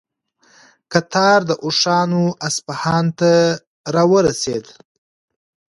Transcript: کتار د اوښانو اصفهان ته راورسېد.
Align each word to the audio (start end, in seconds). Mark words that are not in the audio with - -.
کتار 0.91 1.39
د 1.49 1.51
اوښانو 1.65 2.23
اصفهان 2.47 3.05
ته 3.19 3.31
راورسېد. 3.95 4.65